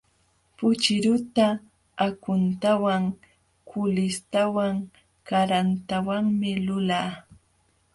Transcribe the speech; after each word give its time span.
Puchiruta 0.57 1.45
akhuntawan, 2.07 3.03
kuulishtawan, 3.69 4.75
karantawanmi 5.29 6.51
lulaa. 6.69 7.09